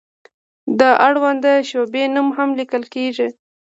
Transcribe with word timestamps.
د 0.79 0.81
اړونده 1.07 1.53
شعبې 1.69 2.03
نوم 2.15 2.27
هم 2.37 2.49
لیکل 2.59 2.83
کیږي. 2.93 3.27